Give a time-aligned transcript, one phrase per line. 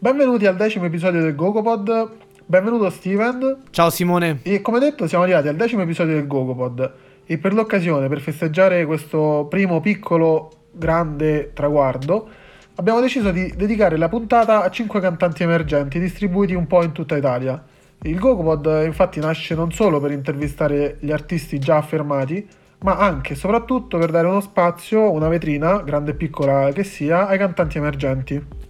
[0.00, 2.10] Benvenuti al decimo episodio del GogoPod.
[2.46, 3.62] Benvenuto Steven.
[3.70, 4.38] Ciao Simone.
[4.44, 6.92] E come detto siamo arrivati al decimo episodio del GogoPod
[7.26, 12.28] e per l'occasione, per festeggiare questo primo piccolo grande traguardo,
[12.76, 17.16] abbiamo deciso di dedicare la puntata a 5 cantanti emergenti distribuiti un po' in tutta
[17.16, 17.60] Italia.
[18.02, 22.48] Il GogoPod infatti nasce non solo per intervistare gli artisti già affermati,
[22.82, 27.26] ma anche e soprattutto per dare uno spazio, una vetrina, grande e piccola che sia,
[27.26, 28.67] ai cantanti emergenti.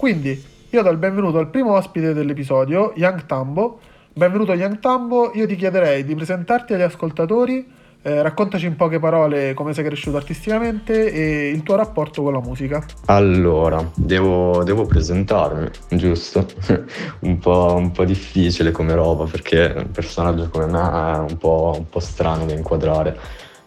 [0.00, 3.80] Quindi io do il benvenuto al primo ospite dell'episodio, Young Tambo,
[4.14, 9.52] Benvenuto Young Tambo, io ti chiederei di presentarti agli ascoltatori, eh, raccontaci in poche parole
[9.52, 12.82] come sei cresciuto artisticamente e il tuo rapporto con la musica.
[13.04, 16.46] Allora, devo, devo presentarmi, giusto?
[17.20, 21.74] un, po', un, po', difficile come roba perché un personaggio come me è un po',
[21.76, 23.18] un po' strano da inquadrare,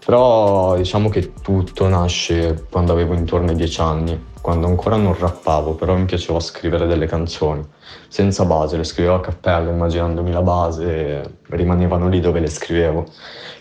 [0.05, 5.73] però diciamo che tutto nasce quando avevo intorno ai dieci anni quando ancora non rappavo,
[5.73, 7.65] però mi piaceva scrivere delle canzoni,
[8.09, 13.05] senza base, le scrivevo a cappello immaginandomi la base rimanevano lì dove le scrivevo.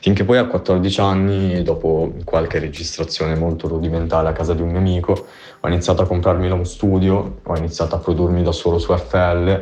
[0.01, 4.79] Finché poi a 14 anni, dopo qualche registrazione molto rudimentale a casa di un mio
[4.79, 5.27] amico,
[5.61, 9.61] ho iniziato a comprarmi uno studio, ho iniziato a produrmi da solo su FL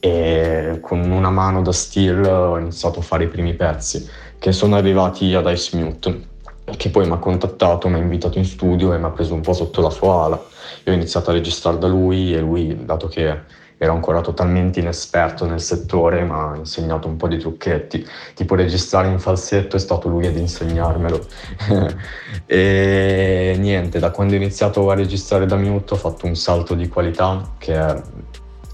[0.00, 4.74] e con una mano da steel ho iniziato a fare i primi pezzi che sono
[4.76, 6.28] arrivati ad Ice Mute
[6.76, 9.40] che poi mi ha contattato, mi ha invitato in studio e mi ha preso un
[9.40, 10.42] po' sotto la sua ala.
[10.84, 15.46] Io ho iniziato a registrare da lui e lui, dato che ero ancora totalmente inesperto
[15.46, 18.06] nel settore, mi ha insegnato un po' di trucchetti.
[18.34, 21.26] Tipo registrare in falsetto è stato lui ad insegnarmelo.
[22.46, 26.88] e niente, da quando ho iniziato a registrare da mute ho fatto un salto di
[26.88, 27.74] qualità che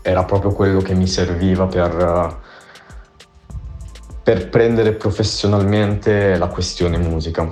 [0.07, 2.45] era proprio quello che mi serviva per
[4.23, 7.51] per prendere professionalmente la questione musica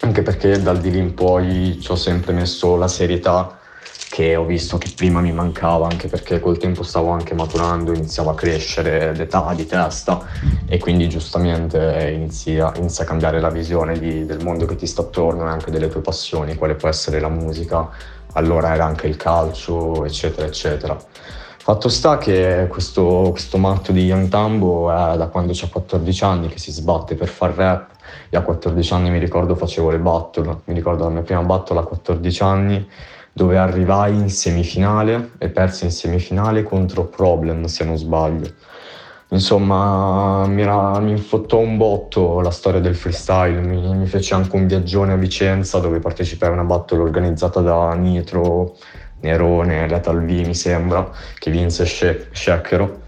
[0.00, 3.58] anche perché dal di lì in poi ci ho sempre messo la serietà
[4.08, 8.30] che ho visto che prima mi mancava, anche perché col tempo stavo anche maturando, iniziavo
[8.30, 10.24] a crescere l'età di testa
[10.66, 15.02] e quindi giustamente inizia, inizia a cambiare la visione di, del mondo che ti sta
[15.02, 17.88] attorno e anche delle tue passioni, quale può essere la musica,
[18.32, 20.96] allora era anche il calcio, eccetera, eccetera.
[21.66, 26.46] Fatto sta che questo, questo matto di Young Tambo è da quando ha 14 anni
[26.46, 27.88] che si sbatte per far rap.
[28.30, 31.80] Io a 14 anni mi ricordo facevo le battle, mi ricordo la mia prima battle
[31.80, 32.88] a 14 anni
[33.32, 38.48] dove arrivai in semifinale e persi in semifinale contro Problem se non sbaglio.
[39.30, 44.54] Insomma, mi, era, mi infottò un botto la storia del freestyle, mi, mi fece anche
[44.54, 48.76] un viaggione a Vicenza dove partecipai a una battle organizzata da Nitro,
[49.20, 53.04] Nerone, Lethal V mi sembra, che vinse Shekero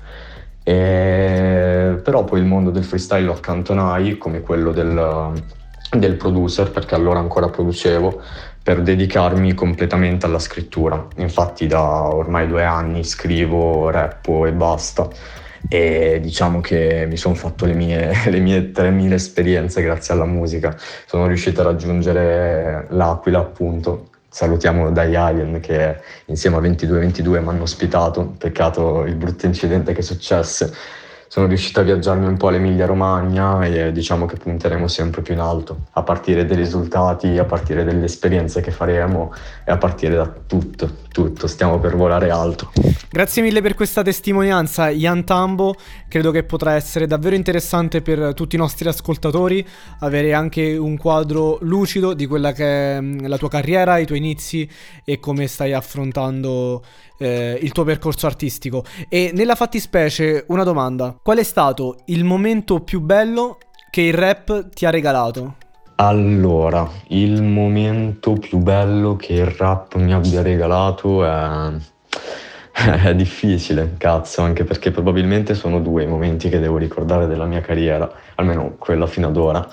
[0.69, 5.33] e, però poi il mondo del freestyle lo accantonai come quello del,
[5.97, 8.21] del producer, perché allora ancora producevo,
[8.63, 11.07] per dedicarmi completamente alla scrittura.
[11.17, 15.09] Infatti da ormai due anni scrivo, rappo e basta
[15.71, 20.77] e diciamo che mi sono fatto le mie, le mie 3000 esperienze grazie alla musica.
[21.07, 27.63] Sono riuscito a raggiungere l'Aquila appunto salutiamo Dai Alien che insieme a 2222 mi hanno
[27.63, 30.73] ospitato, peccato il brutto incidente che successe.
[31.31, 35.41] Sono riuscito a viaggiarmi un po' all'Emilia Romagna e diciamo che punteremo sempre più in
[35.41, 39.35] alto, a partire dai risultati, a partire dalle esperienze che faremo
[39.67, 42.73] e a partire da tutto, tutto, stiamo per volare alto.
[43.11, 45.75] Grazie mille per questa testimonianza, Ian Tambo.
[46.09, 49.67] Credo che potrà essere davvero interessante per tutti i nostri ascoltatori
[50.01, 54.19] avere anche un quadro lucido di quella che è mm, la tua carriera, i tuoi
[54.19, 54.67] inizi
[55.05, 56.83] e come stai affrontando
[57.19, 58.85] eh, il tuo percorso artistico.
[59.09, 63.59] E nella fattispecie, una domanda: qual è stato il momento più bello
[63.91, 65.57] che il rap ti ha regalato?
[65.97, 71.73] Allora, il momento più bello che il rap mi abbia regalato è...
[73.03, 77.61] è difficile, cazzo, anche perché probabilmente sono due i momenti che devo ricordare della mia
[77.61, 79.69] carriera, almeno quella fino ad ora.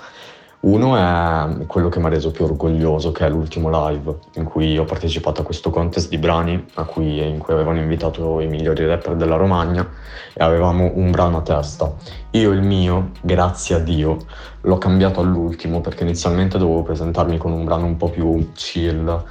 [0.66, 4.76] Uno è quello che mi ha reso più orgoglioso, che è l'ultimo live, in cui
[4.76, 9.14] ho partecipato a questo contest di brani, cui, in cui avevano invitato i migliori rapper
[9.14, 9.88] della Romagna
[10.32, 11.94] e avevamo un brano a testa.
[12.30, 14.16] Io il mio, grazie a Dio,
[14.62, 19.24] l'ho cambiato all'ultimo perché inizialmente dovevo presentarmi con un brano un po' più chill,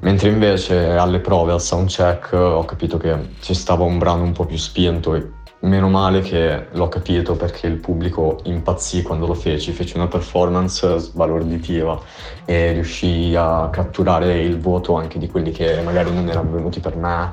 [0.00, 4.46] mentre invece alle prove, al soundcheck, ho capito che ci stava un brano un po'
[4.46, 9.72] più spinto e Meno male che l'ho capito perché il pubblico impazzì quando lo feci,
[9.72, 11.98] feci una performance sbalorditiva
[12.44, 16.96] e riuscì a catturare il voto anche di quelli che magari non erano venuti per
[16.96, 17.32] me,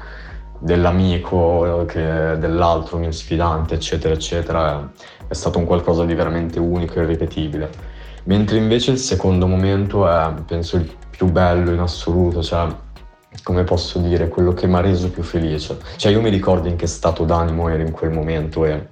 [0.58, 4.90] dell'amico, dell'altro mio sfidante, eccetera, eccetera.
[5.28, 7.70] È stato un qualcosa di veramente unico e irripetibile.
[8.24, 12.68] Mentre invece il secondo momento è, penso, il più bello in assoluto, cioè
[13.44, 15.78] come posso dire, quello che mi ha reso più felice.
[15.98, 18.88] Cioè io mi ricordo in che stato d'animo ero in quel momento e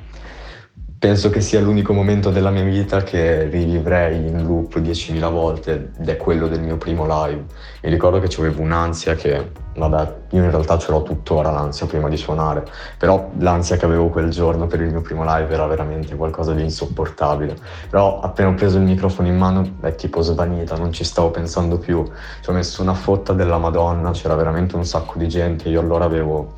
[1.01, 6.07] penso che sia l'unico momento della mia vita che rivivrei in loop 10.000 volte ed
[6.07, 7.44] è quello del mio primo live.
[7.81, 12.07] Mi ricordo che avevo un'ansia che, vabbè, io in realtà ce l'ho tuttora l'ansia prima
[12.07, 12.68] di suonare,
[13.00, 16.62] però l'ansia che avevo quel giorno per il mio primo live era veramente qualcosa di
[16.62, 17.56] insopportabile.
[17.89, 21.80] Però appena ho preso il microfono in mano è tipo svanita, non ci stavo pensando
[21.80, 22.07] più.
[22.42, 26.06] Ci ho messo una fotta della Madonna, c'era veramente un sacco di gente, io allora
[26.06, 26.54] avevo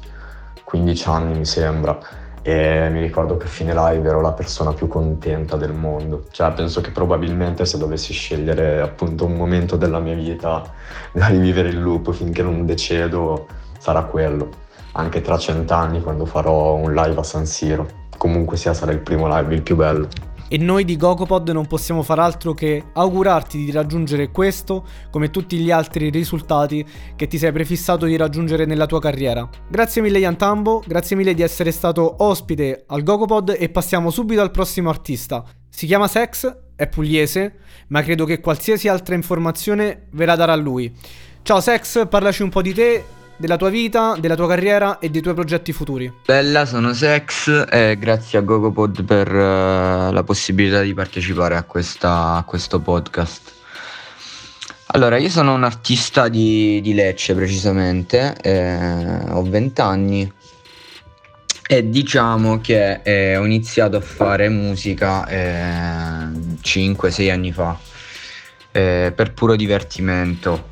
[0.66, 1.98] 15 anni mi sembra
[2.45, 6.25] e mi ricordo che a fine live ero la persona più contenta del mondo.
[6.30, 10.62] Cioè, penso che probabilmente se dovessi scegliere appunto un momento della mia vita
[11.13, 13.48] da rivivere il loop finché non decedo,
[13.78, 14.50] sarà quello.
[14.92, 17.88] Anche tra cent'anni quando farò un live a San Siro.
[18.18, 20.07] Comunque sia sarà il primo live il più bello
[20.53, 25.57] e noi di Gokopod non possiamo far altro che augurarti di raggiungere questo come tutti
[25.57, 26.85] gli altri risultati
[27.15, 29.50] che ti sei prefissato di raggiungere nella tua carriera.
[29.67, 34.51] Grazie mille Yantambo, grazie mille di essere stato ospite al Gokopod e passiamo subito al
[34.51, 35.44] prossimo artista.
[35.67, 37.55] Si chiama Sex, è pugliese,
[37.88, 40.95] ma credo che qualsiasi altra informazione ve la darà lui.
[41.41, 43.03] Ciao Sex, parlaci un po' di te,
[43.38, 46.12] della tua vita, della tua carriera e dei tuoi progetti futuri.
[46.25, 52.35] Bella, sono Sex e grazie a GoGoPod per uh, la possibilità di partecipare a, questa,
[52.35, 53.51] a, questo podcast.
[54.88, 60.31] Allora, io sono un artista di, di Lecce precisamente, eh, ho 20 anni
[61.65, 66.27] e diciamo che eh, ho iniziato a fare musica eh,
[66.62, 67.79] 5-6 anni fa
[68.71, 70.71] eh, per puro divertimento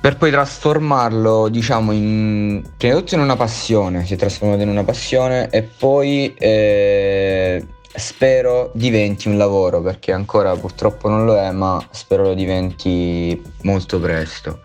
[0.00, 4.68] per poi trasformarlo, diciamo, in, prima di tutto in una passione, si è trasformato in
[4.68, 11.50] una passione e poi eh, spero diventi un lavoro, perché ancora purtroppo non lo è,
[11.50, 14.60] ma spero lo diventi molto presto.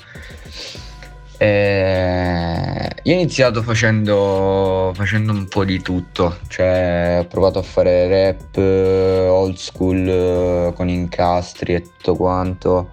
[1.43, 8.07] Eh, io ho iniziato facendo, facendo, un po' di tutto, cioè ho provato a fare
[8.07, 12.91] rap, old school con incastri e tutto quanto,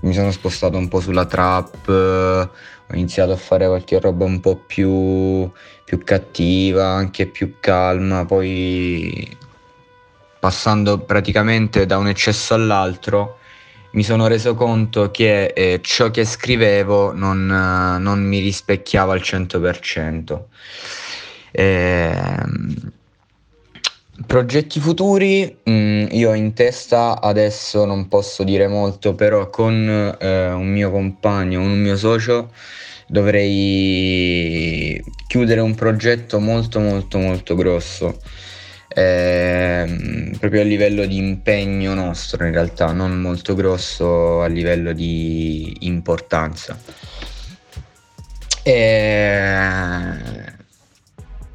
[0.00, 4.56] mi sono spostato un po' sulla trap, ho iniziato a fare qualche roba un po'
[4.56, 5.48] più,
[5.84, 9.38] più cattiva, anche più calma, poi
[10.40, 13.38] passando praticamente da un eccesso all'altro
[13.92, 19.20] mi sono reso conto che eh, ciò che scrivevo non, uh, non, mi rispecchiava al
[19.20, 20.40] 100%.
[21.50, 22.42] Eh,
[24.26, 30.50] progetti futuri, mh, mm, io in testa adesso non posso dire molto, però con eh,
[30.50, 32.50] un mio compagno, un mio socio,
[33.08, 38.18] dovrei chiudere un progetto molto molto molto grosso
[38.94, 45.76] eh, proprio a livello di impegno nostro in realtà, non molto grosso a livello di
[45.80, 46.78] importanza.
[48.62, 50.16] E,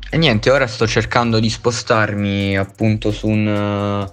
[0.09, 4.09] e niente, ora sto cercando di spostarmi appunto su, un,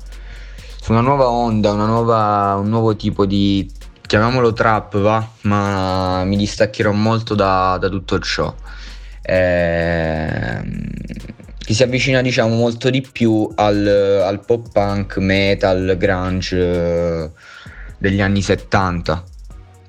[0.80, 3.68] su una nuova onda, una nuova, un nuovo tipo di,
[4.06, 8.54] chiamiamolo trap va, ma mi distaccherò molto da, da tutto ciò.
[9.22, 10.62] Eh,
[11.64, 13.86] che si avvicina diciamo molto di più al,
[14.24, 17.30] al pop punk, metal, grunge eh,
[17.98, 19.24] degli anni 70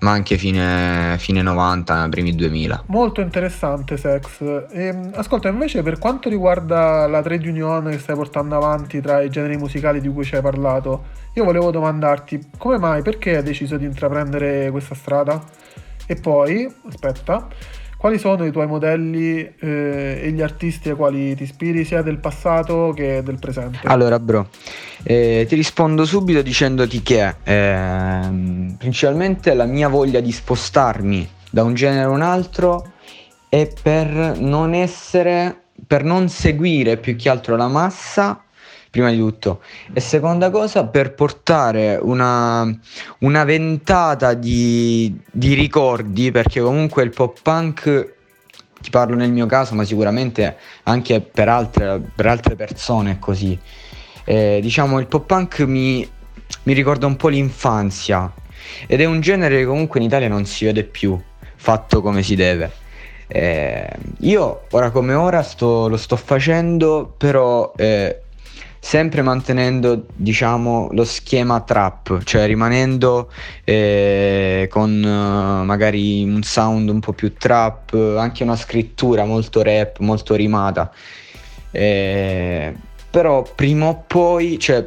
[0.05, 2.83] ma anche fine, fine 90, primi 2000.
[2.88, 4.39] Molto interessante Sex.
[4.69, 9.21] E, ehm, ascolta, invece per quanto riguarda la trade union che stai portando avanti tra
[9.21, 13.43] i generi musicali di cui ci hai parlato, io volevo domandarti come mai, perché hai
[13.43, 15.43] deciso di intraprendere questa strada?
[16.05, 17.47] E poi, aspetta,
[18.05, 22.19] quali sono i tuoi modelli eh, e gli artisti ai quali ti ispiri sia del
[22.19, 23.79] passato che del presente?
[23.85, 24.50] Allora, bro,
[25.01, 28.19] eh, ti rispondo subito dicendoti che eh,
[28.77, 32.91] principalmente la mia voglia di spostarmi da un genere a un altro
[33.50, 38.44] è per non essere, per non seguire più che altro la massa
[38.95, 39.59] prima di tutto.
[39.91, 42.65] E seconda cosa, per portare una,
[43.19, 48.13] una ventata di, di ricordi, perché comunque il pop punk
[48.79, 53.59] ti parlo nel mio caso, ma sicuramente anche per altre, per altre persone è così.
[54.23, 56.09] Eh, diciamo, il pop punk mi,
[56.63, 58.31] mi, ricorda un po' l'infanzia
[58.87, 61.21] ed è un genere che comunque in Italia non si vede più
[61.57, 62.71] fatto come si deve.
[63.27, 68.21] Eh, io ora come ora sto, lo sto facendo, però eh,
[68.85, 73.31] sempre mantenendo diciamo lo schema trap, cioè rimanendo
[73.63, 79.97] eh, con uh, magari un sound un po' più trap, anche una scrittura molto rap,
[80.01, 80.93] molto rimata.
[81.71, 82.75] Eh,
[83.09, 84.83] però prima o poi, cioè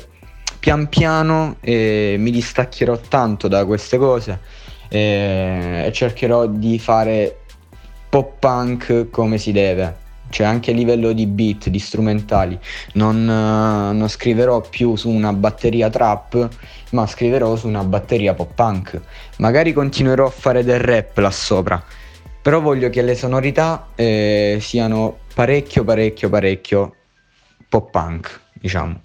[0.60, 4.38] pian piano eh, mi distaccherò tanto da queste cose
[4.88, 7.40] e cercherò di fare
[8.08, 12.58] pop punk come si deve cioè anche a livello di beat, di strumentali.
[12.94, 16.48] Non, uh, non, scriverò più su una batteria trap,
[16.90, 19.00] ma scriverò su una batteria pop punk.
[19.38, 21.82] Magari continuerò a fare del rap là sopra,
[22.42, 26.94] però voglio che le sonorità eh, siano parecchio, parecchio, parecchio
[27.68, 29.00] pop punk, diciamo.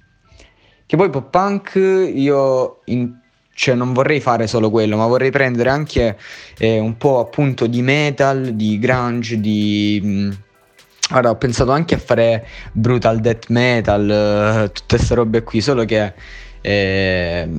[0.85, 1.75] Che poi pop punk
[2.13, 3.17] io in,
[3.53, 6.17] cioè non vorrei fare solo quello, ma vorrei prendere anche
[6.57, 9.99] eh, un po' appunto di metal, di grunge, di...
[10.03, 10.37] Mh,
[11.11, 15.61] mm, Ora ho pensato anche a fare brutal death metal, uh, tutte queste robe qui,
[15.61, 16.13] solo che
[16.61, 17.49] eh,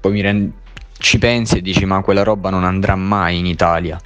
[0.00, 0.52] poi rend-
[0.98, 4.00] ci pensi e dici ma quella roba non andrà mai in Italia.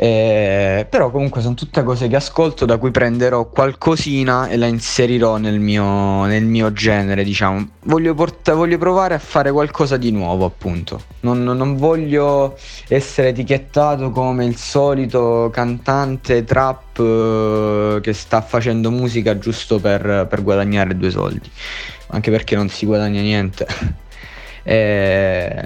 [0.00, 5.38] Eh, però comunque sono tutte cose che ascolto da cui prenderò qualcosina e la inserirò
[5.38, 7.66] nel mio, nel mio genere, diciamo.
[7.82, 11.02] Voglio, port- voglio, provare a fare qualcosa di nuovo, appunto.
[11.20, 19.36] Non, non, voglio essere etichettato come il solito cantante trap eh, che sta facendo musica
[19.36, 21.50] giusto per, per guadagnare due soldi.
[22.10, 23.66] Anche perché non si guadagna niente.
[24.62, 25.64] eh,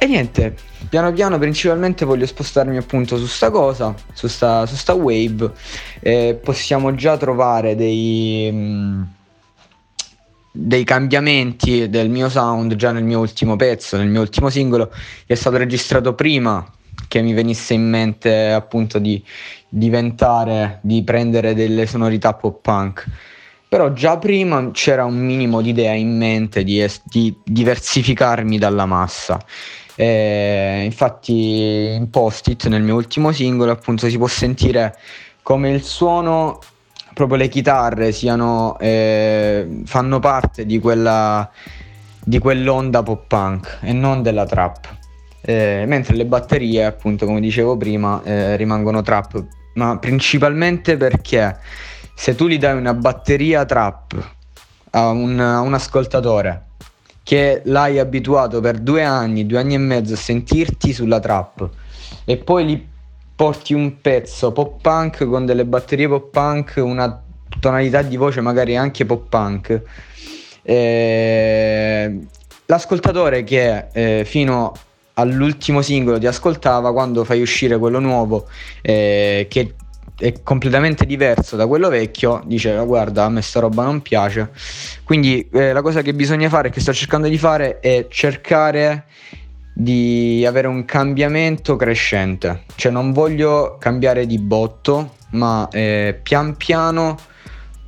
[0.00, 0.56] e niente,
[0.88, 5.52] piano piano principalmente voglio spostarmi appunto su sta cosa, su sta, su sta wave.
[6.00, 9.02] Eh, possiamo già trovare dei, mh, mm,
[10.52, 15.34] dei cambiamenti del mio sound già nel mio ultimo pezzo, nel mio ultimo singolo, che
[15.34, 16.64] è stato registrato prima
[17.06, 19.22] che mi venisse in mente appunto di
[19.68, 23.06] diventare, di prendere delle sonorità pop punk.
[23.68, 28.86] Però già prima c'era un minimo di idea in mente di, es- di diversificarmi dalla
[28.86, 29.38] massa
[30.00, 34.96] eh, infatti in post-it nel mio ultimo singolo appunto si può sentire
[35.42, 36.60] come il suono,
[37.14, 41.50] proprio le chitarre siano, eh, fanno parte di quella
[42.22, 44.96] di quell'onda pop punk e non della trap.
[45.40, 51.58] Eh, mentre le batterie, appunto, come dicevo prima, eh, rimangono trap, ma principalmente perché
[52.14, 54.34] se tu gli dai una batteria trap
[54.90, 56.66] a un, a un ascoltatore
[57.28, 61.68] che l'hai abituato per due anni, due anni e mezzo a sentirti sulla trap
[62.24, 62.86] e poi gli
[63.36, 67.22] porti un pezzo pop punk con delle batterie pop punk, una
[67.60, 69.82] tonalità di voce magari anche pop punk.
[70.62, 72.18] Eh,
[72.64, 74.72] l'ascoltatore che eh, fino
[75.12, 78.48] all'ultimo singolo ti ascoltava quando fai uscire quello nuovo
[78.80, 79.74] eh, che
[80.18, 84.50] è completamente diverso da quello vecchio, dice guarda a me sta roba non piace.
[85.04, 89.04] Quindi eh, la cosa che bisogna fare, che sto cercando di fare, è cercare
[89.72, 92.64] di avere un cambiamento crescente.
[92.74, 97.16] Cioè non voglio cambiare di botto, ma eh, pian piano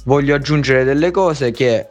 [0.05, 1.89] voglio aggiungere delle cose che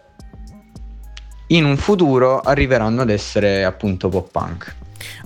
[1.48, 4.76] in un futuro arriveranno ad essere appunto pop punk.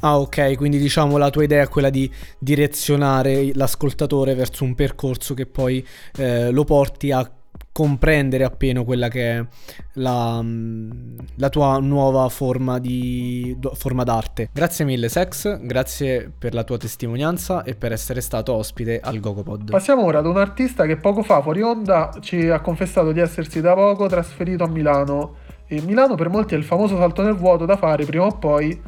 [0.01, 5.33] Ah ok, quindi diciamo la tua idea è quella di direzionare l'ascoltatore verso un percorso
[5.33, 5.85] che poi
[6.17, 7.29] eh, lo porti a
[7.73, 9.45] comprendere appieno quella che è
[9.93, 14.49] la, mm, la tua nuova forma, di, forma d'arte.
[14.53, 19.71] Grazie mille Sex, grazie per la tua testimonianza e per essere stato ospite al Gogopod.
[19.71, 23.59] Passiamo ora ad un artista che poco fa fuori onda ci ha confessato di essersi
[23.59, 25.41] da poco trasferito a Milano.
[25.65, 28.79] E Milano per molti è il famoso salto nel vuoto da fare prima o poi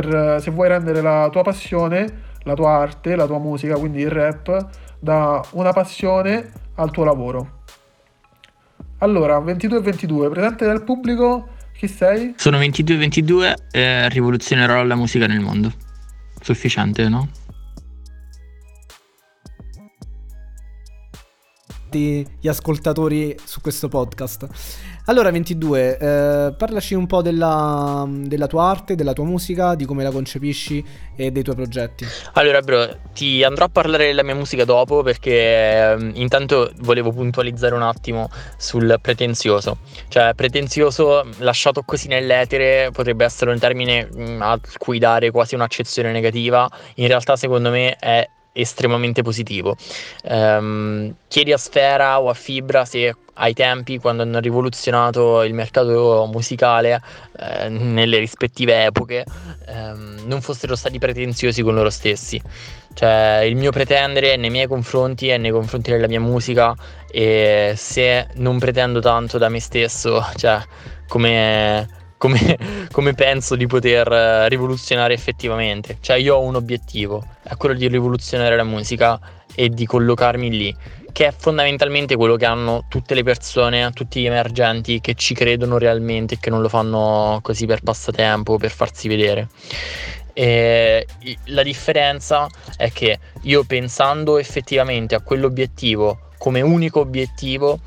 [0.00, 2.06] per se vuoi rendere la tua passione,
[2.44, 4.68] la tua arte, la tua musica, quindi il rap,
[4.98, 7.60] da una passione al tuo lavoro.
[8.98, 12.32] Allora, 22 e 22, presente dal pubblico, chi sei?
[12.38, 15.70] Sono 22 e 22 e rivoluzionerò la musica nel mondo.
[16.40, 17.28] Sufficiente, no?
[21.94, 24.48] gli ascoltatori su questo podcast.
[25.06, 30.04] Allora 22, eh, parlaci un po' della, della, tua arte, della tua musica, di come
[30.04, 30.84] la concepisci
[31.16, 32.06] e dei tuoi progetti.
[32.34, 37.74] Allora bro, ti andrò a parlare della mia musica dopo perché eh, intanto volevo puntualizzare
[37.74, 39.78] un attimo sul pretenzioso.
[40.06, 45.56] Cioè pretenzioso lasciato così nell'etere potrebbe essere un termine mh, mm, a cui dare quasi
[45.56, 49.76] un'accezione negativa, in realtà secondo me è estremamente positivo.
[50.24, 56.28] Um, chiedi a Sfera o a Fibra se ai tempi, quando hanno rivoluzionato il mercato
[56.30, 57.00] musicale
[57.38, 59.24] eh, nelle rispettive epoche,
[59.66, 62.40] ehm, non fossero stati pretenziosi con loro stessi.
[62.94, 66.74] Cioè, il mio pretendere nei miei confronti e nei confronti della mia musica,
[67.10, 70.60] e se non pretendo tanto da me stesso, cioè,
[71.08, 71.88] come
[72.22, 72.56] come,
[72.92, 75.98] come, penso di poter eh, rivoluzionare effettivamente.
[76.00, 79.18] Cioè io ho un obiettivo, è quello di rivoluzionare la musica
[79.52, 80.76] e di collocarmi lì,
[81.10, 85.78] che è fondamentalmente quello che hanno tutte le persone, tutti gli emergenti che ci credono
[85.78, 89.48] realmente e che non lo fanno così per passatempo, per farsi vedere.
[90.32, 91.04] E
[91.46, 97.78] la differenza è che io pensando effettivamente a quell'obiettivo come unico obiettivo,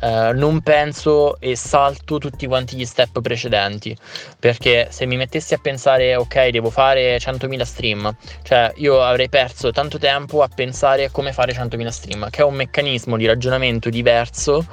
[0.00, 3.96] eh, non penso e salto tutti quanti gli step precedenti.
[4.38, 9.70] Perché se mi mettessi a pensare, ok, devo fare 100.000 stream, cioè io avrei perso
[9.70, 13.88] tanto tempo a pensare a come fare 100.000 stream, che è un meccanismo di ragionamento
[13.88, 14.66] diverso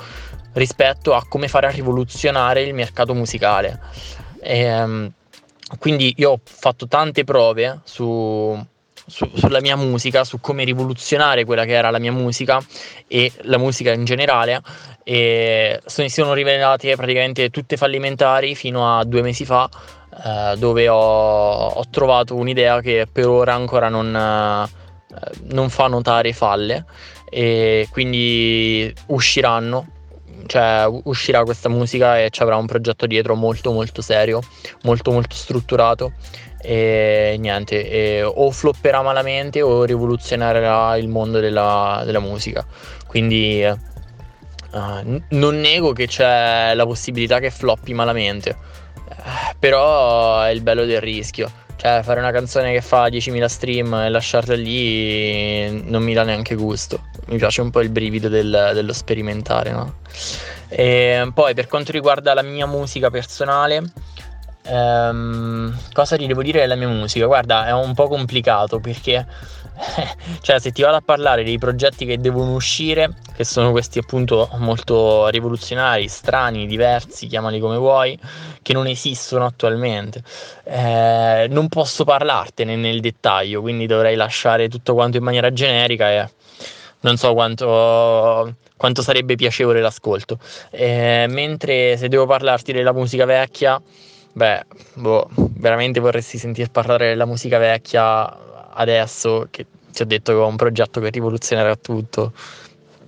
[0.53, 3.79] rispetto a come fare a rivoluzionare il mercato musicale.
[4.41, 5.11] E, ehm,
[5.77, 8.65] quindi io ho fatto tante prove su,
[9.09, 12.63] su, sulla mia musica, su come rivoluzionare quella che era la mia musica
[13.07, 14.61] e la musica in generale
[15.03, 19.69] e si sono rivelate praticamente tutte fallimentari fino a due mesi fa
[20.23, 24.67] eh, dove ho, ho, trovato un'idea che per ora ancora non, eh,
[25.51, 26.85] non fa notare falle
[27.29, 29.87] e quindi usciranno
[30.45, 34.41] cioè uscirà questa musica e ci avrà un progetto dietro molto molto serio,
[34.83, 36.13] molto molto strutturato
[36.61, 42.65] e niente, e o flopperà malamente o rivoluzionerà il mondo della, della musica.
[43.07, 48.55] Quindi uh, non nego che c'è la possibilità che floppi malamente,
[49.07, 51.49] uh, però è il bello del rischio.
[51.79, 56.55] Cioè, fare una canzone che fa 10.000 stream e lasciarla lì non mi dà neanche
[56.55, 57.03] gusto.
[57.27, 59.99] Mi piace un po' il brivido del, dello sperimentare, no?
[60.67, 63.81] E poi, per quanto riguarda la mia musica personale,
[64.63, 67.25] ehm, cosa ti devo dire della mia musica?
[67.25, 69.25] Guarda, è un po' complicato perché
[70.41, 74.49] cioè se ti vado a parlare dei progetti che devono uscire, che sono questi appunto
[74.57, 78.19] molto rivoluzionari, strani, diversi, chiamali come vuoi,
[78.61, 80.21] che non esistono attualmente,
[80.65, 86.29] eh, non posso parlartene nel dettaglio, quindi dovrei lasciare tutto quanto in maniera generica e
[87.01, 90.37] non so quanto, quanto sarebbe piacevole l'ascolto.
[90.69, 93.81] Eh, mentre se devo parlarti della musica vecchia,
[94.33, 100.37] beh, boh, veramente vorresti sentir parlare della musica vecchia adesso che ti ho detto che
[100.37, 102.33] ho un progetto che rivoluzionerà tutto,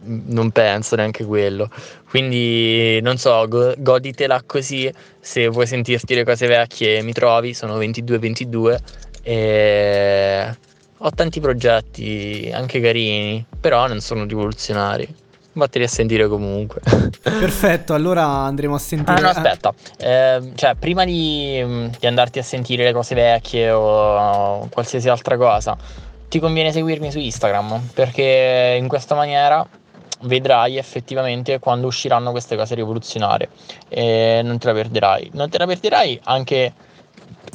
[0.04, 1.69] non penso neanche quello.
[2.10, 4.91] Quindi non so, go- goditela così.
[5.19, 7.54] Se vuoi sentirti le cose vecchie, mi trovi.
[7.54, 8.80] Sono 22-22
[9.22, 10.58] e
[10.98, 15.08] ho tanti progetti anche carini, però non sono rivoluzionari.
[15.54, 16.82] Vatteli a sentire comunque.
[17.22, 19.18] Perfetto, allora andremo a sentire.
[19.18, 19.74] Ah, no, aspetta.
[19.98, 25.78] Eh, cioè, prima di, di, andarti a sentire le cose vecchie o qualsiasi altra cosa,
[26.30, 29.68] ti conviene seguirmi su Instagram perché in questa maniera
[30.22, 33.50] vedrai effettivamente quando usciranno queste cose rivoluzionarie
[33.90, 35.32] e non te la perderai.
[35.34, 36.74] Non te la perderai anche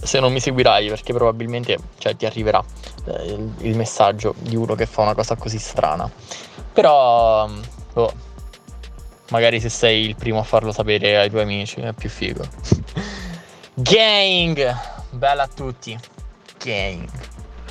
[0.02, 2.62] se non mi seguirai perché probabilmente cioè, ti arriverà
[3.06, 6.10] eh, il, il messaggio di uno che fa una cosa così strana.
[6.72, 7.48] Però
[7.96, 8.12] Oh.
[9.30, 12.44] Magari se sei il primo a farlo sapere ai tuoi amici è più figo.
[13.74, 14.74] Gang!
[15.10, 15.98] Bella a tutti.
[16.62, 17.08] Gang.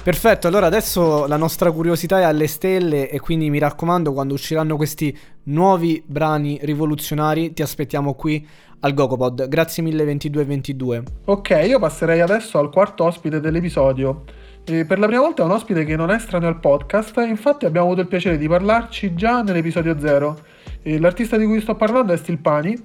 [0.04, 4.76] Perfetto, allora adesso la nostra curiosità è alle stelle e quindi mi raccomando quando usciranno
[4.76, 8.48] questi nuovi brani rivoluzionari ti aspettiamo qui
[8.82, 9.48] al Gogopod.
[9.48, 11.04] Grazie mille 2222.
[11.26, 14.24] Ok, io passerei adesso al quarto ospite dell'episodio.
[14.68, 17.68] E per la prima volta è un ospite che non è estraneo al podcast, infatti
[17.68, 20.40] abbiamo avuto il piacere di parlarci già nell'episodio 0.
[20.82, 22.76] E l'artista di cui sto parlando è Stilpani.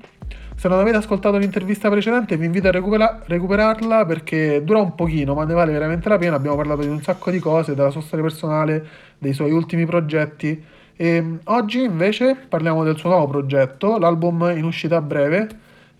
[0.56, 5.32] Se non avete ascoltato l'intervista precedente vi invito a recupera- recuperarla perché dura un pochino,
[5.32, 6.36] ma ne vale veramente la pena.
[6.36, 10.62] Abbiamo parlato di un sacco di cose, della sua storia personale, dei suoi ultimi progetti.
[10.94, 15.48] E oggi invece parliamo del suo nuovo progetto, l'album in uscita a breve,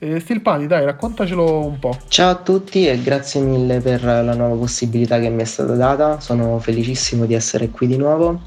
[0.01, 1.97] eh, Stilpani, dai, raccontacelo un po'.
[2.09, 6.21] Ciao a tutti e grazie mille per la nuova possibilità che mi è stata data.
[6.21, 8.41] Sono felicissimo di essere qui di nuovo.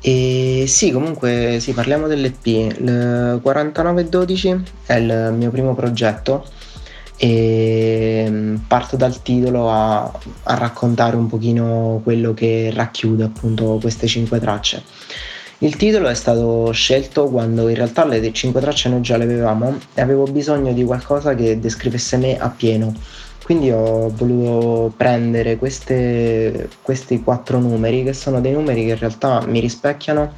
[0.00, 2.46] E sì, comunque sì, parliamo dell'EP.
[2.46, 6.44] Il 4912 è il mio primo progetto
[7.16, 14.08] e mm, parto dal titolo a, a raccontare un pochino quello che racchiude appunto queste
[14.08, 14.82] cinque tracce.
[15.58, 19.78] Il titolo è stato scelto quando in realtà le 5 tracce noi già le avevamo
[19.94, 22.92] e avevo bisogno di qualcosa che descrivesse me a pieno.
[23.44, 29.44] Quindi ho voluto prendere queste, questi quattro numeri che sono dei numeri che in realtà
[29.46, 30.32] mi rispecchiano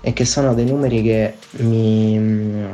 [0.00, 2.68] e che sono dei numeri che mi,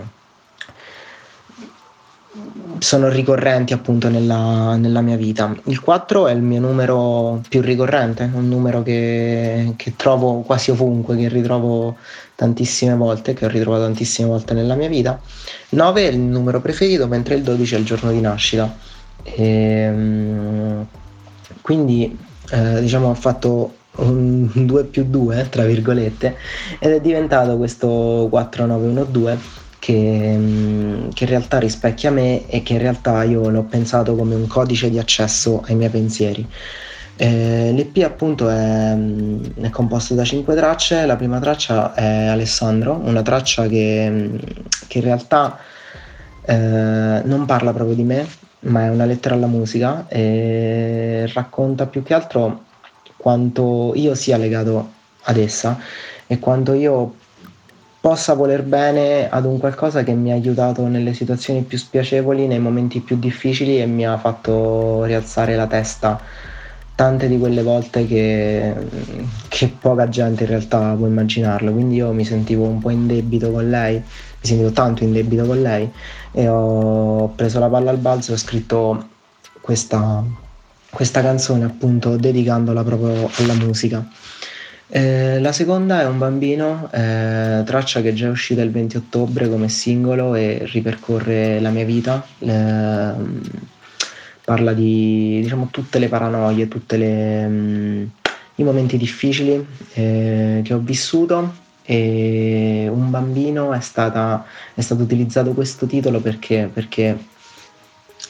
[2.79, 5.55] sono ricorrenti appunto nella, nella, mia vita.
[5.64, 11.16] Il 4 è il mio numero più ricorrente, un numero che, che, trovo quasi ovunque,
[11.16, 11.97] che ritrovo
[12.35, 15.21] tantissime volte, che ho ritrovato tantissime volte nella mia vita.
[15.71, 18.77] 9 è il numero preferito, mentre il 12 è il giorno di nascita.
[19.23, 20.87] E, ehm,
[21.62, 22.16] quindi
[22.51, 26.37] eh, diciamo ho fatto un 2 più 2 tra virgolette
[26.79, 32.81] ed è diventato questo 4912 che, mm, che, in realtà rispecchia me e che in
[32.81, 36.44] realtà io l'ho pensato come un codice di accesso ai miei pensieri.
[37.14, 43.01] Eh, L'EP appunto è, mm, è, composto da cinque tracce, la prima traccia è Alessandro,
[43.05, 44.37] una traccia che, mm,
[44.88, 45.57] che in realtà
[46.42, 48.27] eh, non parla proprio di me,
[48.61, 52.64] ma è una lettera alla musica e racconta più che altro
[53.16, 55.79] quanto io sia legato ad essa
[56.27, 57.14] e quanto io
[58.00, 62.61] possa voler bene ad un qualcosa che mi ha aiutato nelle situazioni più spiacevoli, nei
[62.61, 66.20] momenti più difficili e mi ha fatto rialzare la testa
[66.96, 68.74] tante di quelle volte che,
[69.48, 71.70] che, poca gente in realtà può immaginarlo.
[71.70, 74.02] Quindi io mi sentivo un po' in debito con lei, mi
[74.40, 75.88] sentivo tanto in debito con lei
[76.32, 79.09] e ho preso la palla al balzo e ho scritto
[79.61, 80.24] questa,
[80.90, 84.04] questa canzone appunto dedicandola proprio alla musica.
[84.88, 89.49] Eh, la seconda è Un bambino, eh, traccia che già è uscita il 20 ottobre
[89.49, 92.25] come singolo e ripercorre la mia vita.
[92.38, 93.12] Eh,
[94.44, 98.05] parla di diciamo, tutte le paranoie, tutti mm,
[98.57, 104.44] i momenti difficili eh, che ho vissuto e Un bambino è, stata,
[104.75, 107.16] è stato utilizzato questo titolo perché, perché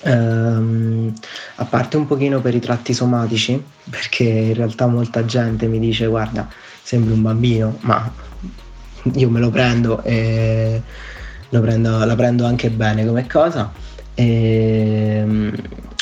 [0.06, 1.12] ehm,
[1.56, 6.06] a parte un pochino per i tratti somatici, perché in realtà molta gente mi dice
[6.06, 6.48] guarda,
[6.82, 8.10] sembri un bambino, ma
[9.14, 10.80] io me lo prendo e
[11.48, 13.72] lo prendo, la prendo anche bene come cosa.
[14.14, 15.52] E, um,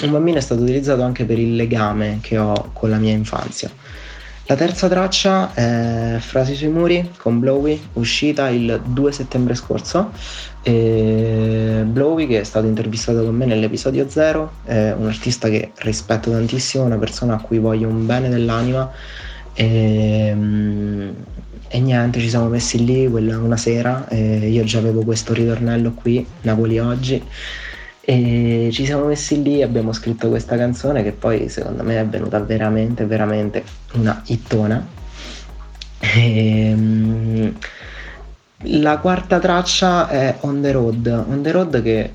[0.03, 3.71] un bambino è stato utilizzato anche per il legame che ho con la mia infanzia.
[4.47, 10.13] La terza traccia è Frasi sui muri con Blowy, uscita il 2 settembre scorso.
[10.63, 16.85] Blowy, che è stato intervistato con me nell'episodio 0, è un artista che rispetto tantissimo,
[16.85, 18.91] una persona a cui voglio un bene dell'anima.
[19.55, 20.37] E,
[21.69, 24.07] e niente, ci siamo messi lì quella, una sera.
[24.11, 27.23] io già avevo questo ritornello qui, Napoli oggi
[28.07, 32.39] e ci siamo messi lì, abbiamo scritto questa canzone che poi secondo me è venuta
[32.39, 33.65] veramente, veramente
[33.95, 34.87] una hittona.
[35.99, 37.55] E, um,
[38.67, 41.25] la quarta traccia è On the Road.
[41.29, 42.13] On the Road che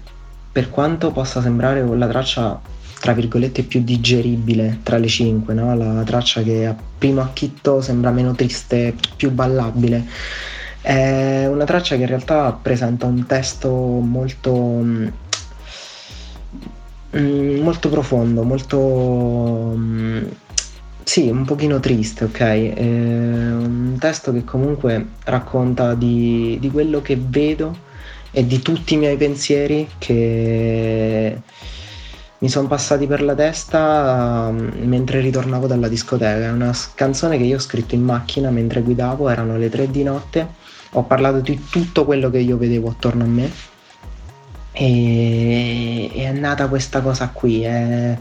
[0.52, 2.62] per quanto possa sembrare la traccia
[3.00, 5.76] tra virgolette più digeribile tra le cinque, no?
[5.76, 10.06] la traccia che a primo acchitto sembra meno triste, più ballabile.
[10.82, 14.84] È una traccia che in realtà presenta un testo molto
[17.18, 19.74] Mm, molto profondo, molto...
[19.76, 20.26] Mm,
[21.04, 22.40] sì, un pochino triste, ok?
[22.40, 27.88] È un testo che comunque racconta di, di quello che vedo
[28.32, 31.42] e di tutti i miei pensieri che
[32.38, 36.46] mi sono passati per la testa um, mentre ritornavo dalla discoteca.
[36.46, 40.04] È una canzone che io ho scritto in macchina mentre guidavo, erano le tre di
[40.04, 40.48] notte.
[40.92, 43.69] Ho parlato di tutto quello che io vedevo attorno a me
[44.82, 48.18] e è nata questa cosa qui, eh,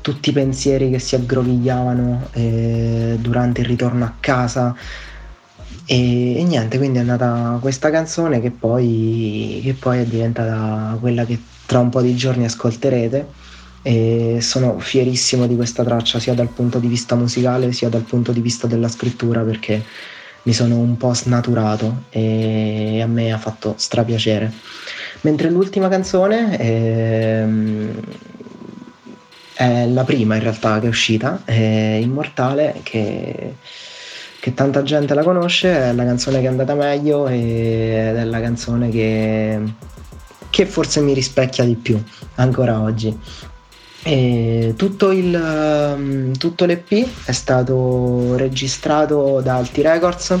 [0.00, 4.74] tutti i pensieri che si aggrovigliavano eh, durante il ritorno a casa.
[5.84, 11.26] E, e, niente, quindi è nata questa canzone che poi, che poi è diventata quella
[11.26, 13.48] che tra un po' di giorni ascolterete.
[13.82, 18.30] E sono fierissimo di questa traccia sia dal punto di vista musicale sia dal punto
[18.32, 19.82] di vista della scrittura perché
[20.42, 24.52] mi sono un po' snaturato e a me ha fatto strapiacere.
[25.22, 28.00] Mentre l'ultima canzone è, ehm,
[29.54, 33.56] è la prima in realtà che è uscita, è Immortale, che,
[34.40, 38.40] che, tanta gente la conosce, è la canzone che è andata meglio ed è la
[38.40, 39.60] canzone che,
[40.48, 42.02] che forse mi rispecchia di più
[42.36, 43.14] ancora oggi.
[44.02, 50.38] E tutto, il, tutto l'EP è stato registrato da Alti Records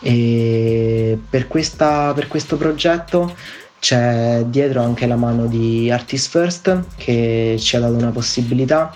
[0.00, 3.34] e per, questa, per questo progetto
[3.80, 8.94] c'è dietro anche la mano di Artist First che ci ha dato una possibilità,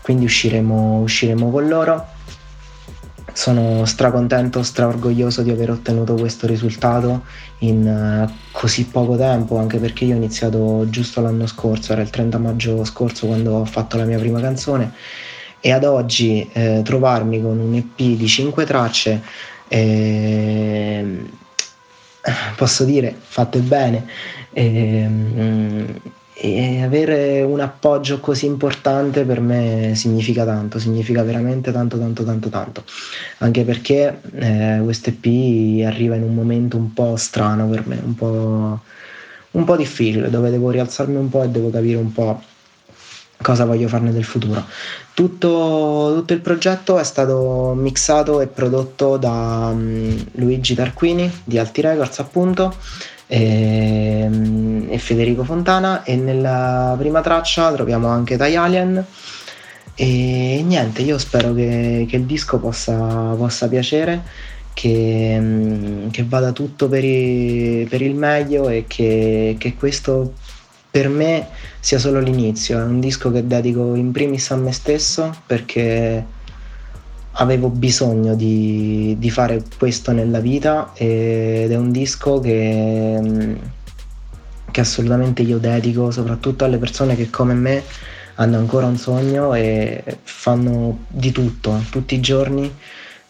[0.00, 2.06] quindi usciremo, usciremo con loro.
[3.36, 7.22] Sono stracontento, straorgoglioso di aver ottenuto questo risultato
[7.58, 12.08] in uh, così poco tempo, anche perché io ho iniziato giusto l'anno scorso, era il
[12.08, 14.90] 30 maggio scorso quando ho fatto la mia prima canzone
[15.60, 19.22] e ad oggi eh, trovarmi con un EP di 5 tracce
[19.68, 21.30] eh,
[22.56, 24.06] posso dire fatte bene
[24.50, 25.06] e,
[26.38, 32.48] e, avere un appoggio così importante per me significa tanto, significa veramente tanto tanto tanto
[32.50, 32.84] tanto,
[33.38, 38.14] anche perché eh, questo EP arriva in un momento un po' strano per me, un
[38.14, 38.80] po',
[39.52, 42.42] un po' difficile, dove devo rialzarmi un po' e devo capire un po'
[43.40, 44.64] cosa voglio farne del futuro.
[45.14, 51.80] Tutto, tutto, il progetto è stato mixato e prodotto da um, Luigi Tarquini di Alti
[51.80, 52.74] Records appunto
[53.26, 59.04] e, um, e, Federico Fontana e nella prima traccia troviamo anche Die Alien
[59.94, 62.94] E niente, io spero che, che il disco possa,
[63.36, 64.22] possa piacere,
[64.74, 70.34] che, mm, che, vada tutto per, i, per il meglio e che, che questo
[70.90, 71.48] per me
[71.80, 72.78] sia solo l'inizio.
[72.78, 76.24] È un disco che dedico in primis a me stesso perché
[77.38, 83.54] avevo bisogno di, di fare questo nella vita ed è un disco che, mm,
[84.70, 87.82] che assolutamente io dedico soprattutto alle persone che come me
[88.36, 92.72] hanno ancora un sogno e fanno di tutto tutti i giorni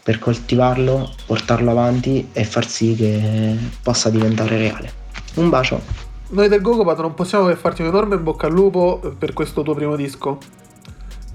[0.02, 4.92] per coltivarlo, portarlo avanti e far sì che possa diventare reale.
[5.34, 5.80] Un bacio.
[6.28, 9.74] Noi del Gogopat non possiamo che farti un enorme bocca al lupo per questo tuo
[9.74, 10.38] primo disco.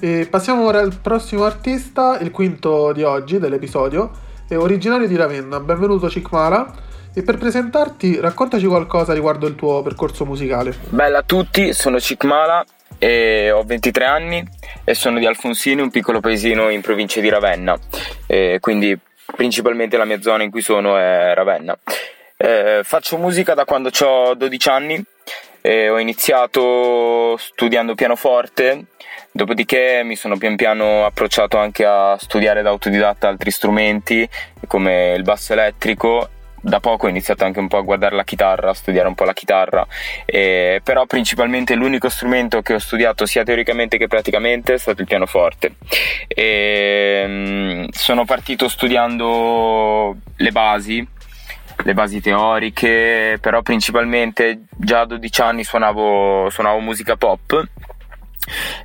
[0.03, 4.09] E passiamo ora al prossimo artista, il quinto di oggi dell'episodio,
[4.49, 5.59] è originario di Ravenna.
[5.59, 6.73] Benvenuto Cikmara.
[7.13, 10.73] E per presentarti, raccontaci qualcosa riguardo il tuo percorso musicale.
[10.89, 12.65] Bella a tutti, sono Cikmala
[12.97, 14.43] e ho 23 anni
[14.83, 17.77] e sono di Alfonsini, un piccolo paesino in provincia di Ravenna.
[18.25, 18.97] E quindi
[19.35, 21.77] principalmente la mia zona in cui sono è Ravenna.
[22.37, 25.05] Eh, faccio musica da quando ho 12 anni,
[25.63, 28.87] ho iniziato studiando pianoforte
[29.33, 34.27] Dopodiché mi sono pian piano approcciato anche a studiare da autodidatta altri strumenti
[34.67, 36.29] come il basso elettrico.
[36.63, 39.23] Da poco ho iniziato anche un po' a guardare la chitarra, a studiare un po'
[39.23, 39.87] la chitarra,
[40.25, 45.07] eh, però principalmente l'unico strumento che ho studiato sia teoricamente che praticamente è stato il
[45.07, 45.75] pianoforte.
[46.27, 51.07] E, mh, sono partito studiando le basi,
[51.83, 57.69] le basi teoriche, però principalmente già a 12 anni suonavo, suonavo musica pop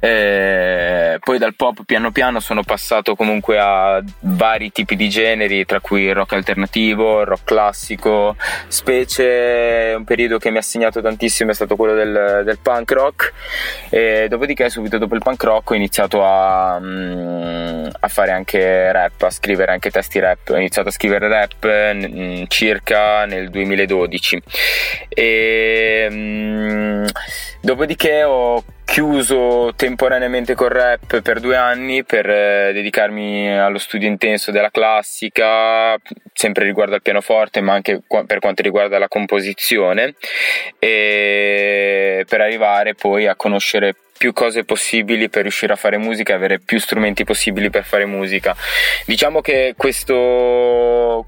[0.00, 5.80] eh, poi dal pop piano piano sono passato comunque a vari tipi di generi, tra
[5.80, 8.36] cui il rock alternativo, il rock classico,
[8.68, 13.32] specie un periodo che mi ha segnato tantissimo è stato quello del, del punk rock.
[13.90, 19.22] E dopodiché, subito dopo il punk rock, ho iniziato a, mm, a, fare anche rap,
[19.22, 20.50] a scrivere anche testi rap.
[20.50, 24.42] Ho iniziato a scrivere rap circa nel 2012.
[25.08, 27.04] E, mm,
[27.62, 34.52] dopodiché ho chiuso temporaneamente col rap per due anni per eh, dedicarmi allo studio intenso
[34.52, 35.96] della classica,
[36.32, 40.14] sempre riguardo al pianoforte, ma anche per quanto riguarda la composizione,
[40.78, 46.58] e per arrivare poi a conoscere più cose possibili per riuscire a fare musica avere
[46.58, 48.56] più strumenti possibili per fare musica.
[49.04, 51.26] Diciamo che questo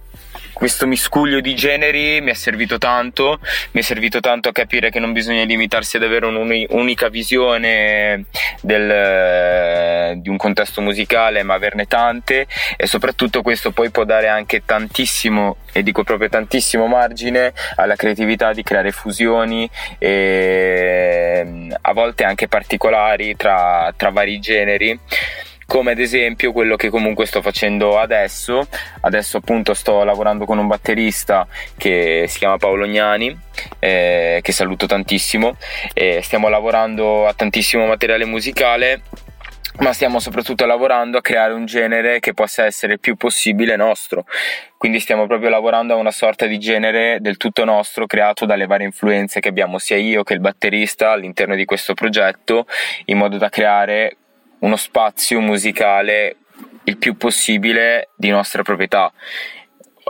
[0.59, 3.39] questo miscuglio di generi mi è servito tanto,
[3.71, 8.25] mi è servito tanto a capire che non bisogna limitarsi ad avere un'unica visione
[8.61, 12.49] del, di un contesto musicale, ma averne tante.
[12.77, 18.53] E soprattutto questo poi può dare anche tantissimo, e dico proprio tantissimo margine alla creatività
[18.53, 24.99] di creare fusioni e a volte anche particolari tra, tra vari generi
[25.69, 28.67] come ad esempio quello che comunque sto facendo adesso.
[29.03, 33.39] Adesso appunto sto lavorando con un batterista che si chiama Paolo Gnani,
[33.79, 35.57] eh, che saluto tantissimo,
[35.93, 39.03] e stiamo lavorando a tantissimo materiale musicale
[39.81, 44.25] ma stiamo soprattutto lavorando a creare un genere che possa essere il più possibile nostro.
[44.77, 48.87] Quindi stiamo proprio lavorando a una sorta di genere del tutto nostro, creato dalle varie
[48.87, 52.67] influenze che abbiamo sia io che il batterista all'interno di questo progetto,
[53.05, 54.17] in modo da creare
[54.61, 56.37] uno spazio musicale
[56.85, 59.13] il più possibile di nostra proprietà.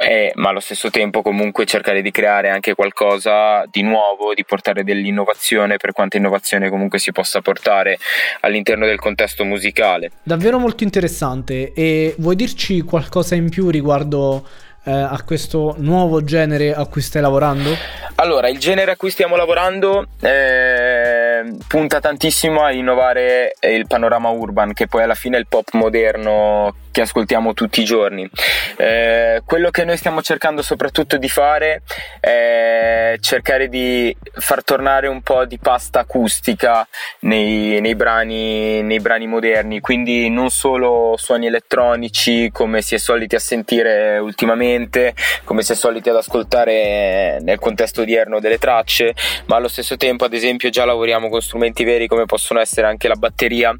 [0.01, 4.85] E, ma allo stesso tempo comunque cercare di creare anche qualcosa di nuovo, di portare
[4.85, 7.99] dell'innovazione per quanta innovazione comunque si possa portare
[8.41, 10.13] all'interno del contesto musicale.
[10.23, 14.47] Davvero molto interessante e vuoi dirci qualcosa in più riguardo
[14.85, 17.77] eh, a questo nuovo genere a cui stai lavorando?
[18.15, 21.28] Allora, il genere a cui stiamo lavorando eh,
[21.67, 26.75] punta tantissimo a innovare il panorama urban, che poi alla fine è il pop moderno
[26.99, 28.29] che ascoltiamo tutti i giorni.
[28.77, 31.83] Eh, quello che noi stiamo cercando soprattutto di fare
[32.19, 36.87] è cercare di far tornare un po' di pasta acustica
[37.21, 43.37] nei, nei, brani, nei brani moderni, quindi non solo suoni elettronici come si è soliti
[43.37, 49.15] a sentire ultimamente, come si è soliti ad ascoltare nel contesto odierno delle tracce,
[49.47, 53.07] ma allo stesso tempo ad esempio già lavoriamo con strumenti veri come possono essere anche
[53.07, 53.73] la batteria.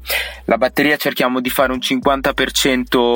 [0.45, 3.08] La batteria cerchiamo di fare un 50%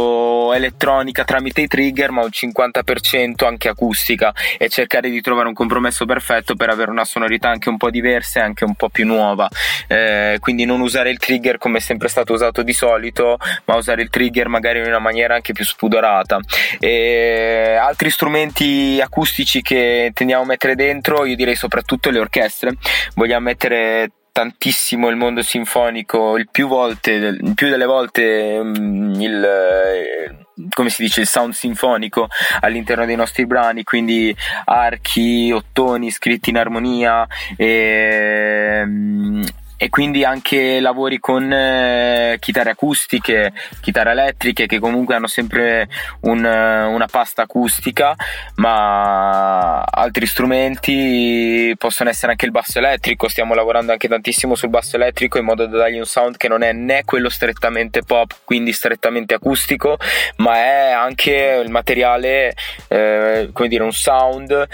[0.53, 6.05] elettronica tramite i trigger ma un 50% anche acustica e cercare di trovare un compromesso
[6.05, 9.47] perfetto per avere una sonorità anche un po' diversa e anche un po' più nuova.
[9.87, 14.01] Eh, quindi non usare il trigger come è sempre stato usato di solito ma usare
[14.01, 16.39] il trigger magari in una maniera anche più spudorata.
[16.79, 22.73] E altri strumenti acustici che tendiamo a mettere dentro io direi soprattutto le orchestre.
[23.15, 29.43] Vogliamo mettere tantissimo il mondo sinfonico, il più, volte, il più delle volte mm, il,
[29.43, 32.27] eh, come si dice, il sound sinfonico
[32.61, 39.43] all'interno dei nostri brani, quindi archi, ottoni scritti in armonia e, mm,
[39.83, 45.89] e quindi anche lavori con eh, chitarre acustiche, chitarre elettriche che comunque hanno sempre
[46.21, 48.15] un, una pasta acustica,
[48.55, 54.95] ma altri strumenti possono essere anche il basso elettrico, stiamo lavorando anche tantissimo sul basso
[54.95, 58.71] elettrico in modo da dargli un sound che non è né quello strettamente pop, quindi
[58.71, 59.97] strettamente acustico,
[60.37, 62.55] ma è anche il materiale,
[62.87, 64.69] eh, come dire, un sound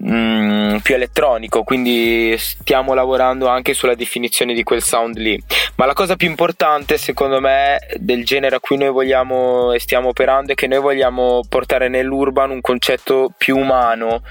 [0.00, 5.40] Mm, più elettronico, quindi stiamo lavorando anche sulla definizione di quel sound lì.
[5.76, 10.08] Ma la cosa più importante, secondo me, del genere a cui noi vogliamo e stiamo
[10.08, 14.22] operando è che noi vogliamo portare nell'urban un concetto più umano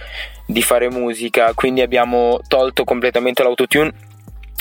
[0.46, 3.94] di fare musica, quindi abbiamo tolto completamente l'autotune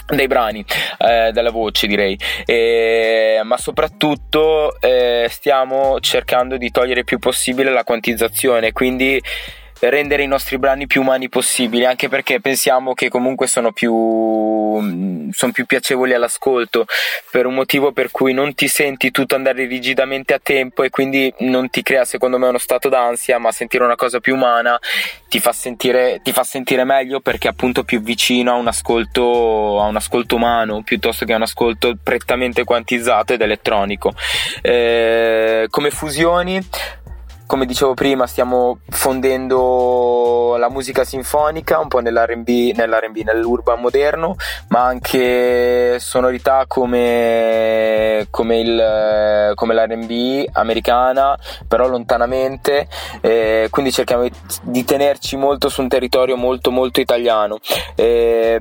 [0.06, 0.64] dai brani,
[0.98, 7.72] eh, dalla voce direi, e, ma soprattutto eh, stiamo cercando di togliere il più possibile
[7.72, 9.20] la quantizzazione, quindi
[9.80, 15.30] rendere i nostri brani più umani possibili, anche perché pensiamo che comunque sono più, mm,
[15.30, 16.86] sono più piacevoli all'ascolto,
[17.30, 21.32] per un motivo per cui non ti senti tutto andare rigidamente a tempo e quindi
[21.38, 24.78] non ti crea secondo me uno stato d'ansia, ma sentire una cosa più umana
[25.28, 29.80] ti fa sentire, ti fa sentire meglio perché è appunto più vicino a un ascolto,
[29.80, 34.12] a un ascolto umano piuttosto che a un ascolto prettamente quantizzato ed elettronico.
[34.60, 36.60] Eh, come fusioni
[37.50, 44.36] come dicevo prima, stiamo fondendo la musica sinfonica un po' nell'RB, nell'RB nell'urban moderno,
[44.68, 51.36] ma anche sonorità come, come, il, come l'RB americana,
[51.66, 52.86] però lontanamente.
[53.20, 54.28] Eh, quindi cerchiamo
[54.62, 57.58] di tenerci molto su un territorio molto, molto italiano.
[57.96, 58.60] Eh,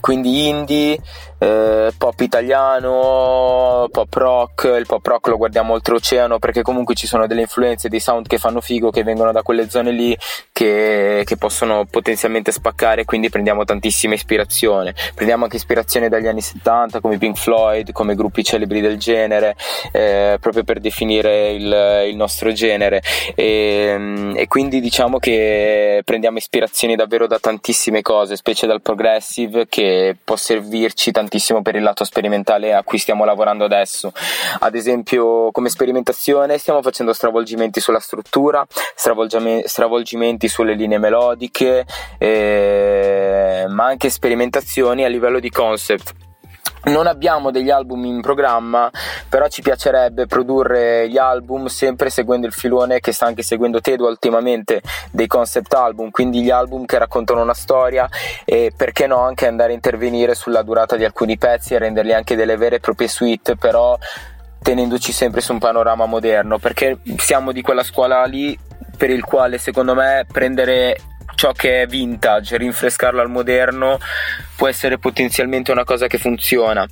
[0.00, 0.98] quindi indie
[1.38, 7.26] eh, pop italiano, pop rock, il pop rock lo guardiamo oltreoceano perché comunque ci sono
[7.26, 10.16] delle influenze, dei sound che fanno figo, che vengono da quelle zone lì
[10.52, 14.94] che, che possono potenzialmente spaccare, quindi prendiamo tantissima ispirazione.
[15.14, 19.54] Prendiamo anche ispirazione dagli anni 70 come Pink Floyd, come gruppi celebri del genere,
[19.92, 23.02] eh, proprio per definire il, il nostro genere
[23.34, 30.16] e, e quindi diciamo che prendiamo ispirazioni davvero da tantissime cose, specie dal progressive che
[30.22, 34.12] può servirci tantissimo tantissimo per il lato sperimentale a cui stiamo lavorando adesso.
[34.60, 41.84] Ad esempio, come sperimentazione stiamo facendo stravolgimenti sulla struttura, stravolgimenti sulle linee melodiche,
[42.16, 46.26] eh, ma anche sperimentazioni a livello di concept
[46.88, 48.90] non abbiamo degli album in programma,
[49.28, 54.06] però ci piacerebbe produrre gli album sempre seguendo il filone che sta anche seguendo Tedo
[54.06, 58.08] ultimamente dei concept album, quindi gli album che raccontano una storia
[58.44, 62.36] e perché no anche andare a intervenire sulla durata di alcuni pezzi e renderli anche
[62.36, 63.96] delle vere e proprie suite, però
[64.62, 68.58] tenendoci sempre su un panorama moderno, perché siamo di quella scuola lì
[68.96, 70.96] per il quale secondo me prendere
[71.38, 74.00] ciò che è vintage, rinfrescarlo al moderno
[74.56, 76.84] può essere potenzialmente una cosa che funziona.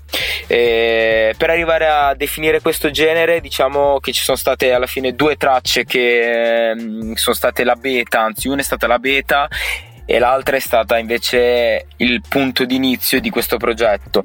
[0.46, 5.36] E per arrivare a definire questo genere, diciamo che ci sono state alla fine due
[5.36, 9.48] tracce che mm, sono state la beta, anzi una è stata la beta
[10.06, 14.22] e l'altra è stata invece il punto d'inizio di questo progetto.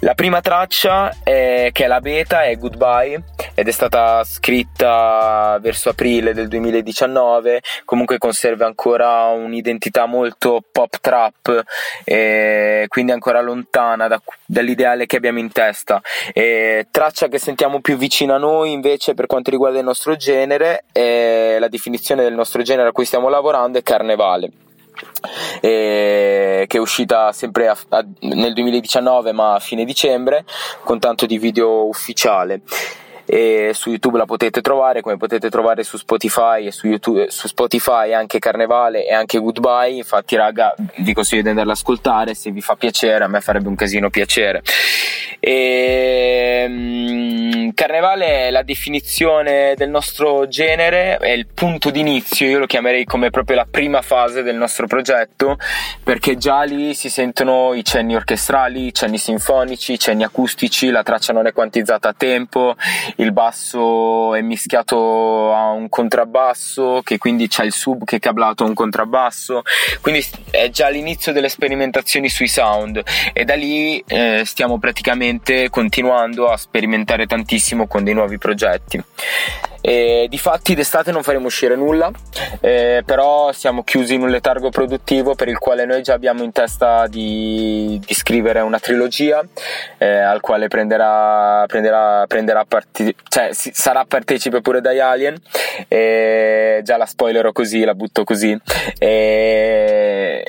[0.00, 3.22] La prima traccia, è, che è la beta, è Goodbye
[3.54, 11.62] ed è stata scritta verso aprile del 2019, comunque conserva ancora un'identità molto pop trap,
[12.04, 16.00] e quindi ancora lontana da, dall'ideale che abbiamo in testa.
[16.32, 20.84] E traccia che sentiamo più vicina a noi invece per quanto riguarda il nostro genere,
[20.92, 24.50] la definizione del nostro genere a cui stiamo lavorando è Carnevale
[25.60, 30.44] che è uscita sempre a, a, nel 2019 ma a fine dicembre
[30.82, 32.62] con tanto di video ufficiale
[33.32, 37.46] e su YouTube la potete trovare come potete trovare su Spotify e su, YouTube, su
[37.46, 39.90] Spotify anche Carnevale e anche Goodbye.
[39.90, 43.68] Infatti raga vi consiglio di andarla ad ascoltare se vi fa piacere a me farebbe
[43.68, 44.62] un casino piacere.
[45.38, 52.66] E, um, Carnevale è la definizione del nostro genere è il punto d'inizio io lo
[52.66, 55.56] chiamerei come proprio la prima fase del nostro progetto
[56.02, 61.02] perché già lì si sentono i cenni orchestrali i cenni sinfonici i cenni acustici la
[61.02, 62.76] traccia non è quantizzata a tempo
[63.20, 68.64] il basso è mischiato a un contrabbasso che quindi c'è il sub che è cablato
[68.64, 69.62] a un contrabbasso
[70.00, 73.02] quindi è già l'inizio delle sperimentazioni sui sound
[73.32, 79.02] e da lì eh, stiamo praticamente continuando a sperimentare tantissimo con dei nuovi progetti.
[79.82, 82.10] E difatti d'estate non faremo uscire nulla,
[82.60, 86.52] eh, però siamo chiusi in un letargo produttivo per il quale noi già abbiamo in
[86.52, 89.42] testa di, di scrivere una trilogia
[89.98, 95.36] eh, al quale prenderà, prenderà, prenderà parti- cioè, si, sarà partecipe pure dai Alien,
[95.88, 98.58] e già la spoilerò così, la butto così.
[98.98, 100.44] E,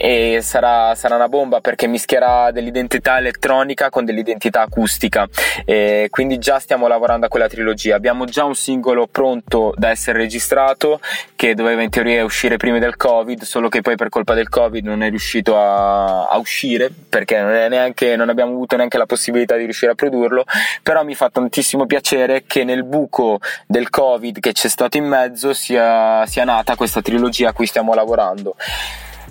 [0.00, 5.28] e sarà, sarà, una bomba perché mischierà dell'identità elettronica con dell'identità acustica.
[5.66, 7.96] E quindi già stiamo lavorando a quella trilogia.
[7.96, 11.00] Abbiamo già un singolo pronto da essere registrato
[11.36, 14.84] che doveva in teoria uscire prima del covid solo che poi per colpa del covid
[14.84, 19.56] non è riuscito a, a uscire perché non, neanche, non abbiamo avuto neanche la possibilità
[19.56, 20.44] di riuscire a produrrlo
[20.82, 25.52] però mi fa tantissimo piacere che nel buco del covid che c'è stato in mezzo
[25.52, 28.54] sia, sia nata questa trilogia a cui stiamo lavorando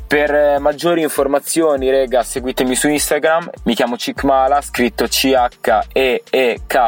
[0.09, 6.87] per eh, maggiori informazioni, rega, seguitemi su Instagram, mi chiamo Cikmala, scritto C-H-E-E-K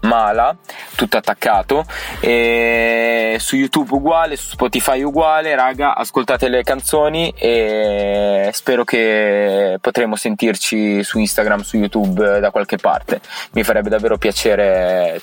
[0.00, 0.56] Mala,
[0.96, 1.84] tutto attaccato,
[2.18, 10.16] e su YouTube uguale, su Spotify uguale, raga, ascoltate le canzoni e spero che potremo
[10.16, 13.20] sentirci su Instagram, su YouTube da qualche parte.
[13.52, 15.20] Mi farebbe davvero piacere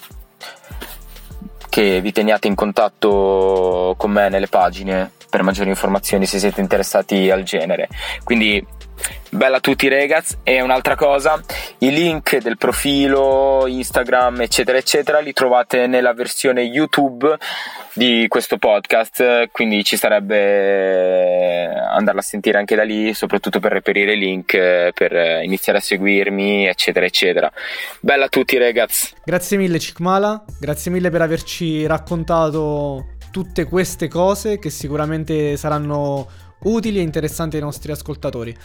[1.73, 7.31] che vi teniate in contatto con me nelle pagine per maggiori informazioni se siete interessati
[7.31, 7.89] al genere.
[8.23, 8.63] Quindi
[9.29, 11.41] bella a tutti ragazzi e un'altra cosa
[11.79, 17.37] i link del profilo Instagram eccetera eccetera li trovate nella versione YouTube
[17.93, 19.49] di questo podcast.
[19.51, 24.51] Quindi ci sarebbe andarla a sentire anche da lì soprattutto per reperire i link
[24.93, 27.51] per iniziare a seguirmi eccetera eccetera.
[27.99, 34.59] Bella a tutti ragazzi grazie mille Cikmala grazie mille per averci raccontato tutte queste cose
[34.59, 36.27] che sicuramente saranno
[36.63, 38.55] utili e interessanti ai nostri ascoltatori.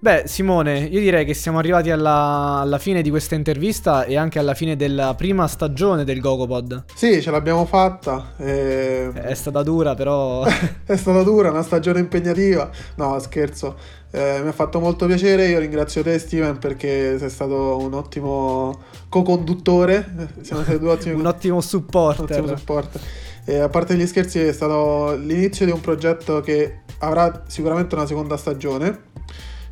[0.00, 4.38] Beh, Simone, io direi che siamo arrivati alla, alla, fine di questa intervista e anche
[4.38, 6.84] alla fine della prima stagione del Gogopod.
[6.94, 8.34] Sì, ce l'abbiamo fatta.
[8.36, 9.10] E...
[9.12, 10.44] È stata dura, però.
[10.86, 12.70] è stata dura, una stagione impegnativa.
[12.94, 13.74] No, scherzo.
[14.12, 15.48] Eh, mi ha fatto molto piacere.
[15.48, 18.78] Io ringrazio te, Steven, perché sei stato un ottimo
[19.08, 20.30] co-conduttore.
[20.42, 21.14] Siamo stati due ottimi.
[21.18, 22.38] un ottimo supporter.
[22.38, 23.00] Un ottimo supporter.
[23.44, 28.06] E a parte gli scherzi, è stato l'inizio di un progetto che avrà sicuramente una
[28.06, 29.06] seconda stagione.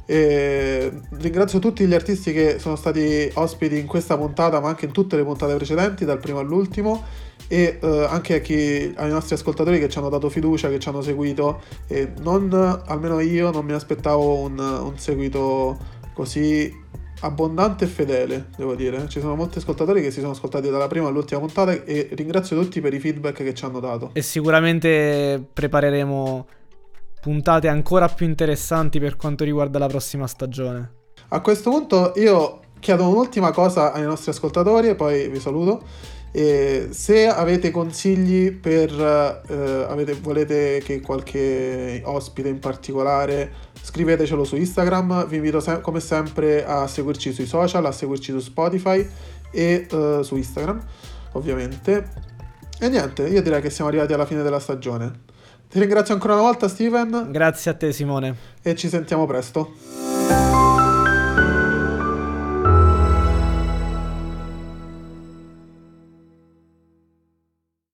[0.09, 4.93] E ringrazio tutti gli artisti che sono stati ospiti in questa puntata, ma anche in
[4.93, 7.05] tutte le puntate precedenti, dal primo all'ultimo.
[7.49, 11.03] E eh, anche chi, ai nostri ascoltatori che ci hanno dato fiducia, che ci hanno
[11.03, 11.61] seguito.
[11.89, 12.53] E non,
[12.87, 15.77] almeno io, non mi aspettavo un, un seguito
[16.15, 16.85] così
[17.21, 19.09] abbondante e fedele, devo dire.
[19.09, 22.81] Ci sono molti ascoltatori che si sono ascoltati dalla prima all'ultima puntata e ringrazio tutti
[22.81, 24.11] per i feedback che ci hanno dato.
[24.13, 26.47] E sicuramente prepareremo
[27.27, 30.93] puntate ancora più interessanti per quanto riguarda la prossima stagione.
[31.31, 35.83] A questo punto io chiedo un'ultima cosa ai nostri ascoltatori e poi vi saluto.
[36.31, 43.53] E se avete consigli per eh, avete, volete che qualche ospite in particolare
[43.83, 48.39] scrivetecelo su Instagram vi invito se- come sempre a seguirci sui social a seguirci su
[48.41, 49.09] Spotify
[49.51, 50.85] e uh, su Instagram
[51.33, 52.09] ovviamente
[52.79, 55.25] e niente io direi che siamo arrivati alla fine della stagione
[55.77, 57.29] ti ringrazio ancora una volta Steven.
[57.31, 58.35] Grazie a te Simone.
[58.63, 59.75] E ci sentiamo presto